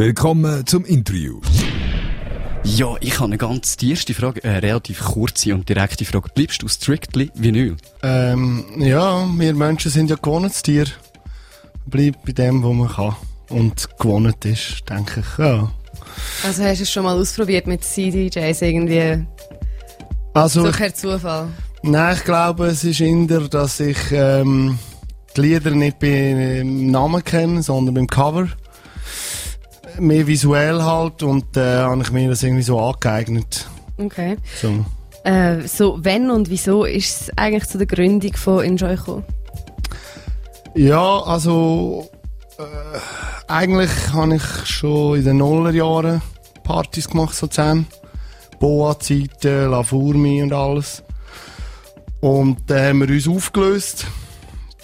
[0.00, 1.42] Willkommen zum Interview.
[2.64, 6.30] Ja, ich habe eine ganz die erste Frage, eine relativ kurze und direkte Frage.
[6.34, 7.76] Bleibst du strictly Vinyl?
[8.02, 10.86] Ähm, ja, wir Menschen sind ja Gewohnheitstier.
[11.84, 13.16] Bleib bei dem, was man kann.
[13.50, 15.70] Und gewohnt ist, denke ich, ja.
[16.44, 19.26] Also hast du es schon mal ausprobiert mit CDJs irgendwie?
[20.32, 21.48] Also, So per Zufall.
[21.82, 24.78] nein, ich glaube, es ist eher, dass ich ähm,
[25.36, 28.48] die Lieder nicht beim Namen kenne, sondern beim Cover.
[30.00, 33.68] Mehr visuell halt und äh, habe ich mir das irgendwie so angeeignet.
[33.98, 34.36] Okay.
[34.60, 34.84] So.
[35.24, 39.24] Äh, so, wenn und wieso ist es eigentlich zu der Gründung von Enjoy gekommen?
[40.74, 42.08] Ja, also
[42.58, 42.98] äh,
[43.48, 46.22] eigentlich habe ich schon in den Nullerjahren
[46.62, 47.86] Partys gemacht, so zusammen.
[48.60, 51.02] Boa-Zeiten, La Furmi und alles.
[52.20, 54.06] Und dann haben wir uns aufgelöst,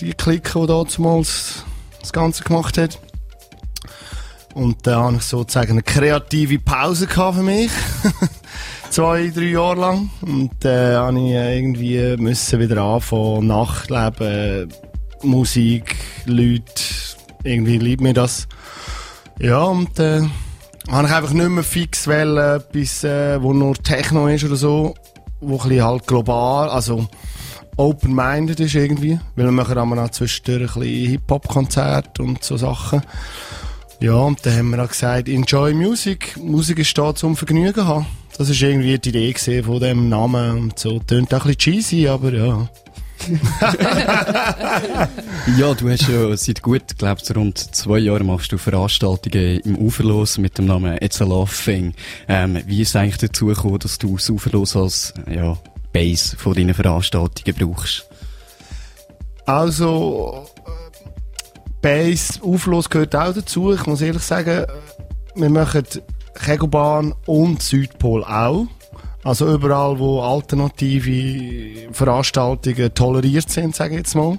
[0.00, 1.64] die Clique, die damals
[2.00, 2.98] das Ganze gemacht hat.
[4.56, 7.70] Und dann habe ich sozusagen eine kreative Pause für mich.
[8.90, 10.10] Zwei, drei Jahre lang.
[10.22, 14.72] Und dann habe ich irgendwie müssen wieder anfangen, Nachtleben,
[15.22, 16.72] Musik, Leute,
[17.44, 18.48] irgendwie liebt mir das.
[19.38, 20.22] Ja, und äh,
[20.90, 24.94] habe ich einfach nicht mehr fix wollen, etwas, äh, wo nur Techno ist oder so,
[25.42, 27.06] wo ein halt global, also
[27.76, 33.02] open-minded ist irgendwie, weil wir machen auch zwischendurch ein bisschen Hip-Hop-Konzerte und so Sachen.
[34.00, 36.36] Ja, und dann haben wir auch gesagt, enjoy Music.
[36.36, 38.06] Musik ist da zum Vergnügen haben.
[38.36, 40.98] Das ist irgendwie die Idee gewesen von dem Namen und so.
[40.98, 42.68] Tönt auch ein bisschen cheesy, aber ja.
[45.58, 49.78] Ja, du hast ja seit gut, glaube ich, rund zwei Jahren machst du Veranstaltungen im
[49.78, 51.94] Uferlos mit dem Namen It's a Love Thing.
[52.28, 55.56] Ähm, wie ist es eigentlich dazu gekommen, dass du das Uferlos als, ja,
[55.92, 58.06] Base von deinen Veranstaltungen brauchst?
[59.46, 60.46] Also,
[61.82, 63.72] Bass, Auflos gehört auch dazu.
[63.72, 64.66] Ich muss ehrlich sagen,
[65.34, 65.84] wir machen
[66.34, 68.66] Kegelbahn und Südpol auch.
[69.24, 74.38] Also überall, wo alternative Veranstaltungen toleriert sind, sage ich jetzt mal.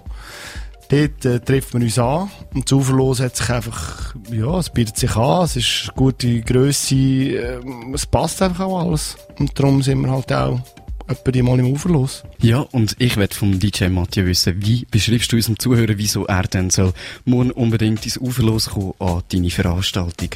[0.89, 2.31] Dort äh, trifft man uns an.
[2.53, 6.95] Und das Uferlos hat sich einfach, ja, es bietet sich an, es ist gute Grösse,
[6.95, 7.59] äh,
[7.93, 9.17] es passt einfach auch alles.
[9.37, 10.61] Und darum sind wir halt auch
[11.07, 12.23] etwa die mal im Uferlos.
[12.41, 16.43] Ja, und ich werde vom DJ Mathieu wissen, wie beschreibst du unserem Zuhörer, wieso er
[16.43, 16.93] dann soll
[17.25, 20.29] morgen unbedingt ins Uferlos kommen an deine Veranstaltung?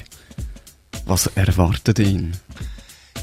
[1.06, 2.34] Was erwartet ihn?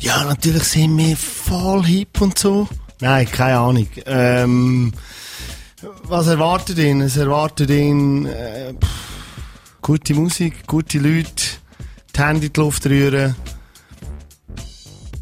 [0.00, 2.68] Ja, natürlich sind wir voll hip und so.
[3.00, 3.88] Nein, keine Ahnung.
[4.06, 4.92] Ähm,
[6.04, 7.00] was erwartet ihn?
[7.00, 11.44] Es erwartet ihn äh, pff, gute Musik, gute Leute,
[12.14, 13.36] die Hände in die Luft rühren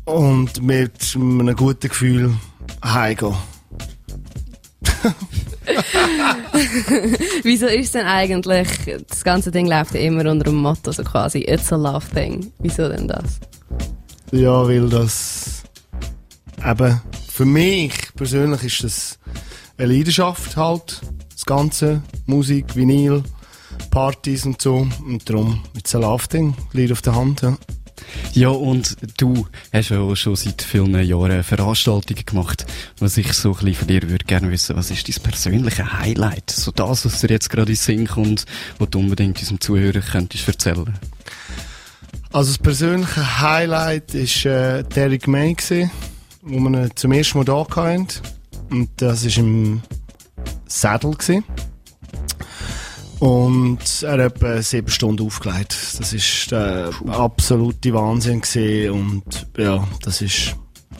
[0.07, 2.35] und mit einem guten Gefühl
[2.83, 3.37] heimgehen.
[7.43, 8.69] Wieso ist denn eigentlich,
[9.09, 12.53] das ganze Ding läuft ja immer unter dem Motto, so quasi, it's a love thing.
[12.59, 13.41] Wieso denn das?
[14.33, 15.63] Ja, weil das
[16.65, 19.19] eben für mich persönlich ist das
[19.77, 21.03] eine Leidenschaft halt.
[21.33, 23.23] Das Ganze, Musik, Vinyl,
[23.91, 24.89] Partys und so.
[25.05, 27.59] Und darum, mit so Love-Ding, liegt auf der Hand, ja.
[28.33, 32.67] Ja, und du hast ja schon seit vielen Jahren Veranstaltungen gemacht.
[32.99, 36.51] Was ich so ein bisschen von dir würde gerne wissen, was ist dein persönliche Highlight?
[36.51, 38.47] So das, was dir jetzt gerade in den Sinn kommt,
[38.79, 40.95] was du unbedingt unserem Zuhörer könntest erzählen.
[42.33, 45.91] Also das persönliche Highlight war äh, Derek May, gewesen,
[46.43, 48.07] wo wir zum ersten Mal da hatten.
[48.71, 49.83] Und das war im
[50.67, 51.13] Saddle.
[51.13, 51.45] Gewesen.
[53.27, 55.77] Und er hat etwa sieben Stunden aufgelegt.
[55.99, 58.41] Das war der absolute Wahnsinn.
[58.41, 58.91] Gewesen.
[58.91, 60.57] Und ja, das war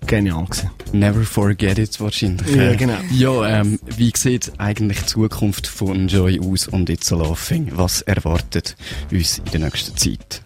[0.09, 0.45] genial.
[0.47, 0.71] Gewesen.
[0.93, 2.49] Never forget it wahrscheinlich.
[2.49, 2.99] Ja, Äh, genau.
[3.13, 7.71] Ja, ähm, wie sieht eigentlich die Zukunft von Joy aus und It's a Laughing?
[7.77, 8.75] Was erwartet
[9.13, 10.43] uns in der nächsten Zeit?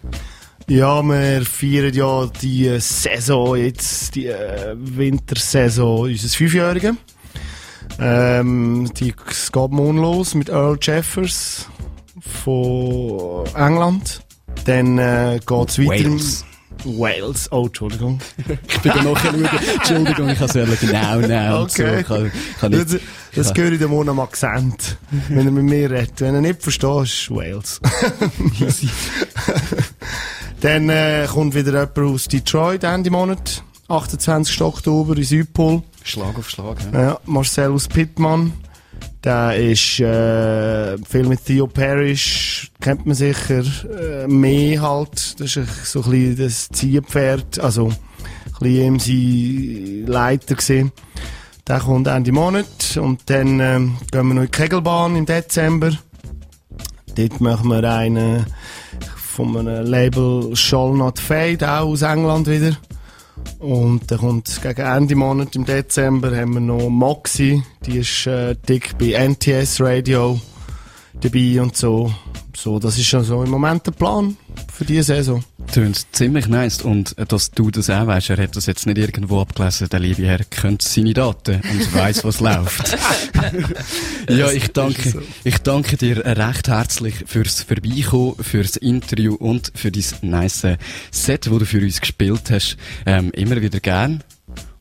[0.67, 6.99] Ja, wir feiern ja die Saison jetzt, die äh, Wintersaison, unseres Fünfjährigen.
[8.03, 11.67] Ähm, die es geht morgen los mit Earl Jeffers
[12.19, 14.21] von England.
[14.65, 16.09] Dann äh, geht's weiter.
[16.09, 16.45] Wales.
[16.83, 17.51] Wales.
[17.51, 18.19] Oh, Entschuldigung.
[18.67, 19.47] Ich bin da nachschauen.
[19.75, 21.61] Entschuldigung, ich habe es genau, genau.
[21.61, 21.97] Okay.
[21.99, 23.01] So, kann, kann Das, ich,
[23.35, 24.97] das höre ich dem am Akzent,
[25.29, 26.19] wenn er mit mir redet.
[26.21, 27.79] Wenn er nicht versteht, ist Wales.
[30.61, 34.61] Dann äh, kommt wieder jemand aus Detroit Ende Monat, 28.
[34.61, 35.83] Oktober in Südpol.
[36.03, 36.77] Schlag auf Schlag.
[36.93, 37.01] Ja.
[37.01, 38.53] Ja, Marcellus Pittman.
[39.23, 43.63] Der ist äh, viel mit Theo Parrish, kennt man sicher.
[43.63, 50.55] Äh, mehr halt, das ist so ein bisschen das Ziehpferd, also ein bisschen sein Leiter
[50.55, 50.91] gesehen.
[51.67, 55.91] Der kommt Ende Monat und dann ähm, gehen wir noch in die Kegelbahn im Dezember.
[57.15, 58.45] Dort machen wir einen
[59.15, 62.75] von einem Label Shall Not Fade, auch aus England wieder.
[63.59, 68.55] Und dann kommt gegen Ende Monat im Dezember haben wir noch Moxie, die ist äh,
[68.67, 70.39] dick bei NTS Radio
[71.21, 72.11] dabei und so.
[72.55, 74.35] So, das ist schon so im Moment der Plan
[74.71, 75.43] für diese Saison.
[75.71, 76.81] Tönt ziemlich nice.
[76.81, 79.99] Und äh, dass du das auch weißt, er hat das jetzt nicht irgendwo abgelesen, der
[79.99, 82.97] liebe Herr kennt seine Daten und weiss, was läuft.
[84.29, 90.03] ja, ich danke, ich danke dir recht herzlich fürs Vorbeikommen, fürs Interview und für dein
[90.21, 90.67] nice
[91.11, 92.75] Set, das du für uns gespielt hast.
[93.05, 94.23] Ähm, immer wieder gern.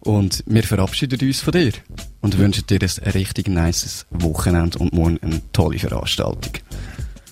[0.00, 1.72] Und wir verabschieden uns von dir
[2.20, 6.52] und wünschen dir ein richtig nices Wochenende und morgen eine tolle Veranstaltung.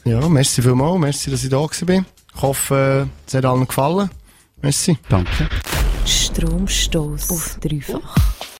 [0.04, 2.04] Ja, merci vielmals, merci, dass ich da war.
[2.38, 4.08] Ich hoffe, es hat allen gefallen.
[4.62, 4.96] Merci.
[5.08, 5.48] Danke.
[6.06, 8.14] Stromstoß auf dreifach.